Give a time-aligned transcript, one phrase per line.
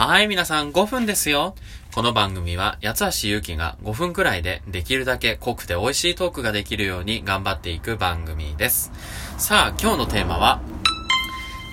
[0.00, 1.56] はい、皆さん5分ですよ。
[1.92, 8.92] この番組は、八橋ゆうきが5分くらいでできるだけ濃くて美味しいトークができるように頑張っていく番組です。
[9.38, 10.60] さあ、今日のテーマは、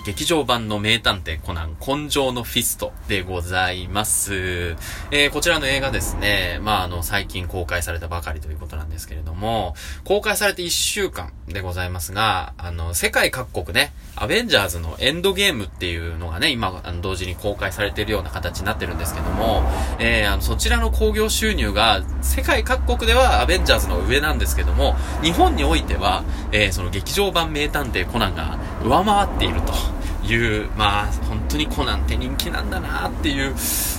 [0.05, 4.75] 劇場版の名探偵コナン、紺青のフィストでございます。
[5.09, 19.63] えー、こちらの映画ですね、まあ、あの、最近公開されたばかりということなんですけれども、公開されて1週間でございますが、あの、世界各国ね、アベンジャーズのエンドゲームっていうのがね、今、あの、同時に公開されているような形になってるんですけども、
[19.97, 29.94] えー、あの、そちらの興行収入が、世界各国ではアベンジャーズの上なんですけども、日本においては、えー、その劇場版名探偵コナンが上回っていると。
[30.25, 33.53] いう、まあ、本当にコナンって人気なんだなっていう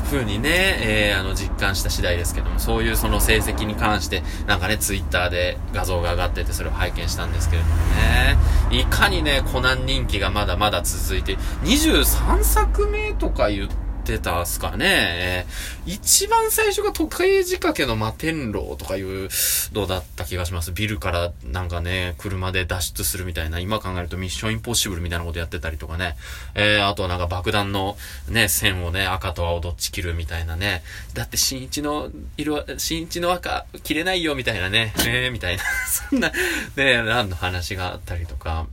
[0.06, 8.36] 風にね、えー、あの、実感した次第ですけども、そういうその成績に関して、なんかね、ツイッターで画像が上がってて、それを拝見したんですけれどもね、
[8.70, 15.46] いかにね、コナン人気がまだまだ続いて、23作目とか言って、ってたっすかねえ。
[15.84, 19.29] 一番最初が時計仕掛けの摩天楼とかいう
[19.73, 20.71] のだった気がします。
[20.71, 26.16] ビルからなんかね、車で脱出するみたいな、今考えるとミッションインポッシブルみたいなことやってたりとかね。
[26.54, 27.96] えー、あとはなんか爆弾の
[28.29, 30.82] ね、線をね、赤と青どっち切るみたいなね。
[31.15, 34.95] だって新一の色、新一の赤切れないよみたいなね。
[35.01, 35.65] えー、みたいな。
[36.09, 36.30] そんな、
[36.76, 38.66] ね、何の話があったりとか。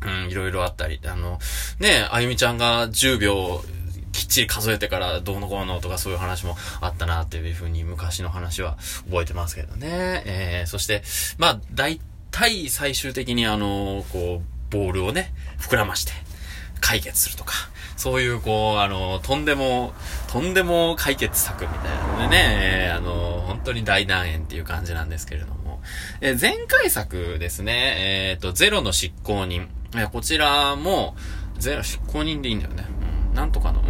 [0.00, 1.00] うん、いろいろあったり。
[1.06, 1.40] あの、
[1.80, 3.64] ね、あゆみちゃんが10秒
[4.12, 8.76] きっちり数えてからどうのこうのとかそういう話もあったなっていうふうに昔の話は
[9.08, 10.22] 覚えてますけどね。
[10.26, 11.02] えー、そして、
[11.38, 16.12] まあ、大体最終的にあの、こう、ボールをね、膨らまして
[16.80, 17.54] 解決するとか、
[17.96, 19.92] そういうこう、あの、とんでも、
[20.28, 25.80] とんでも解決策みたいなのでね、えー、あの、本当に大団円っていう感じなんですけれども、
[26.20, 31.16] えー、前回作ですね、えっ、ー、と、ゼロの執行人、えー、こちらも、
[31.58, 32.84] ゼロ執行人でいいんだよね。
[33.38, 33.86] なんとかの、うん。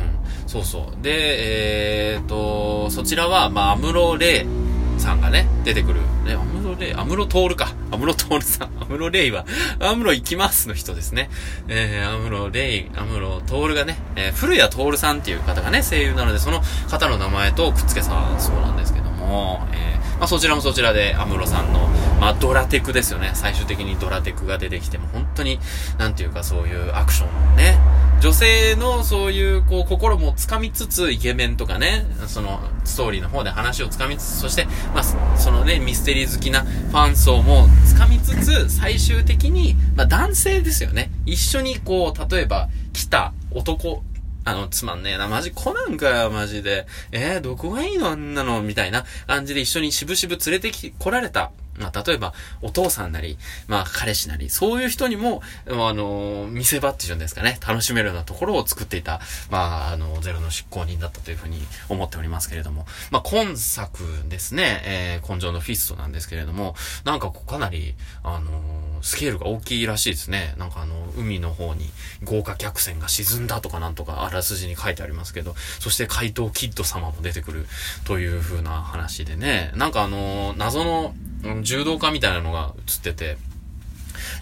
[0.47, 1.03] そうそう。
[1.03, 6.01] で、えーと、そちらは、まあ、アムロレイさんがね、出てくる。
[6.27, 7.73] ね、アムロレイ、アムロトールか。
[7.91, 8.69] アムロトールさん。
[8.79, 9.47] アムロレイは、
[9.81, 11.31] アムロ行きますの人ですね。
[11.69, 21.89] えー、アムロレイ、アムロトールがね、えー、古谷トールさんっていう方がね、声優なので、その方の名前とくっつけさそうなんですけども、えー、まあ、そちらもそちらで、アムロさんの、
[22.21, 23.31] まあ、ドラテクですよね。
[23.35, 25.59] 最終的にドラテクが出てきても、本当に、
[25.99, 27.79] なんていうかそういうアクションね、
[28.21, 35.05] 女性のそういう、こう、心もつかみつつ、イケメンとかね、その、ストーリーの方で話をつかみつつ、そして、まあ、
[35.39, 41.13] そのね、ミステリー好きなファン層もつかみつつ、最終的に、まあ、男性ですよね。
[41.27, 44.03] 一緒にこう、例えば、来た男、
[44.45, 46.87] あの、つまんねえな、マジコナンかよ、マジで。
[47.13, 66.75] えー、どこがいいのあんなのみたいな感じで一緒に渋々連れてき、来られたまあ、例えば、お父さんなり、まあ、彼氏なり、そういう人にも、あの、見せ場っていうんですかね、楽しめるようなところを作っていた、まあ、あの、ゼロの執行人だったというふうに思っておりますけれども、まあ、今作ですね、えー、紺青のフィストなんですけれども、
[67.05, 70.55] なんかこうかなり、あのスケールが大きいらしいですね。
[70.59, 71.91] なんかあの、海の方に
[72.25, 77.67] 豪華客船が沈んだとかなんとかあらすじに書いてありますけど、そして怪盗キッド様も出てくる
[78.05, 81.15] という風な話でね、なんかあの、謎の
[81.63, 83.37] 柔道家みたいなのが映ってて、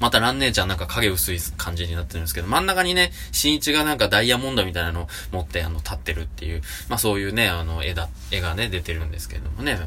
[0.00, 9.78] また蘭姉ちゃんなんか影薄い感じになってるんですけど、真ん中にね、新一がなんかダイヤモンドみたいなの持ってあの立ってるっていう、まあそういうね、あの絵だ、絵がね、出てるんですけどもね、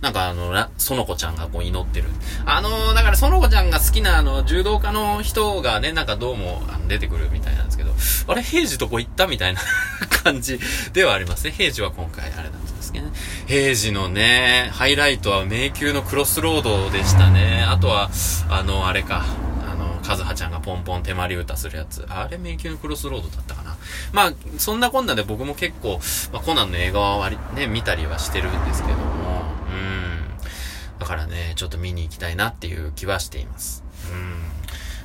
[0.00, 2.08] なんかあの、園子ちゃんがこう祈ってる。
[2.44, 7.92] あのー、だから園子ちゃんが好きなあの、柔道家の人がね、なんかどうも出てくるみたいなんですけど、
[8.28, 9.60] あれ、平治どこ行ったみたいな
[10.22, 10.60] 感じ
[10.92, 11.52] ではありますね。
[11.52, 13.12] 平治は今回あれなんですけどね。
[13.48, 17.64] 平治のね、ハイライトは迷宮のクロスロードでしたね。
[17.66, 18.10] あとは、
[18.50, 19.24] あの、あれか、
[19.66, 22.04] あの、カズハちゃんがポンポン手まり歌するやつ。
[22.10, 23.78] あれ迷宮のクロスロードだったかな。
[24.12, 25.98] まあ、そんなこんなで僕も結構、
[26.30, 30.98] まあ、コナンの映画は割、ね、見たりはしてるんですけども、うん。
[30.98, 33.82] だからね、ちょっと見に行きたいなっていう気はしています。
[34.12, 34.42] うん。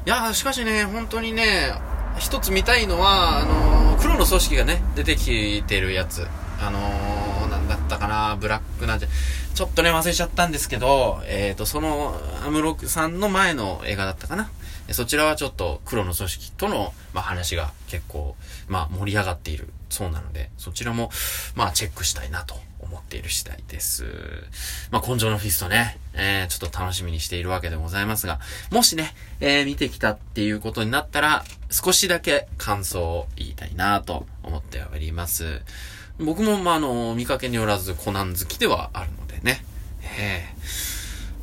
[0.05, 1.71] いやしかしね、本当にね、
[2.19, 6.27] 一つ見たいのは、あのー、黒の組織がね、出てきてるやつ。
[6.59, 7.32] あのー、
[7.95, 9.09] ったかな、ブラックなんじゃ、
[9.53, 14.49] ちょっとね、忘れちゃったんですけど、えっ、ー、と、その、アムロさんの前の映画だったかな。
[14.91, 18.35] そちらはちょっと黒の組織との、まあ、話が結構、
[18.67, 21.09] まあ、盛り上がっているそうなので、そちらも、
[21.55, 24.05] まあ、チェックしたいなと思っている次第です。
[24.91, 28.39] まあ、紺青のフィストね、えー、ちょっと楽しみにしているわけでございますが、
[28.71, 35.61] もしね、えー、見てきたっていうことになったら、少しだけ感想を言いたいなと思っております。
[36.19, 39.63] 僕も、まあ、あの、見かけによらずコナン好きではあるのでね、
[40.17, 40.45] え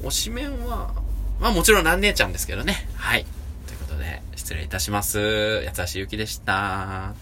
[0.03, 0.95] え、推しメンは、
[1.41, 2.89] まあもちろん蘭姉ちゃんですけどね。
[2.97, 3.25] はい。
[3.67, 5.65] ということで、失礼いたします。
[5.67, 7.15] 八橋ゆきでした。